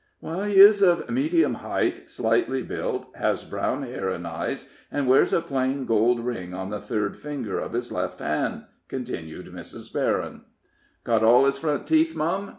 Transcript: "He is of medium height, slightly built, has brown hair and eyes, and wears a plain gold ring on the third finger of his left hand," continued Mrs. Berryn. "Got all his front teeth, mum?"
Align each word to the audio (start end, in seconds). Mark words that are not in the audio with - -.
"He 0.19 0.59
is 0.59 0.81
of 0.81 1.11
medium 1.11 1.53
height, 1.53 2.09
slightly 2.09 2.63
built, 2.63 3.15
has 3.15 3.43
brown 3.43 3.83
hair 3.83 4.09
and 4.09 4.25
eyes, 4.25 4.67
and 4.91 5.07
wears 5.07 5.31
a 5.31 5.41
plain 5.41 5.85
gold 5.85 6.21
ring 6.25 6.55
on 6.55 6.71
the 6.71 6.81
third 6.81 7.15
finger 7.15 7.59
of 7.59 7.73
his 7.73 7.91
left 7.91 8.17
hand," 8.19 8.63
continued 8.87 9.45
Mrs. 9.53 9.93
Berryn. 9.93 10.41
"Got 11.03 11.21
all 11.21 11.45
his 11.45 11.59
front 11.59 11.85
teeth, 11.85 12.15
mum?" 12.15 12.49